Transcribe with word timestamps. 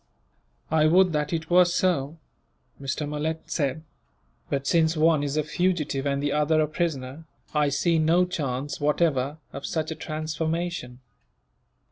"I 0.71 0.87
would 0.87 1.13
that 1.13 1.31
it 1.31 1.51
were 1.51 1.63
so," 1.63 2.17
Mr. 2.81 3.07
Malet 3.07 3.43
said, 3.51 3.83
"but 4.49 4.65
since 4.65 4.97
one 4.97 5.21
is 5.21 5.37
a 5.37 5.43
fugitive 5.43 6.07
and 6.07 6.23
the 6.23 6.31
other 6.31 6.59
a 6.59 6.67
prisoner, 6.67 7.25
I 7.53 7.69
see 7.69 7.99
no 7.99 8.25
chance, 8.25 8.79
whatever, 8.79 9.37
of 9.53 9.63
such 9.67 9.91
a 9.91 9.95
transformation." 9.95 11.01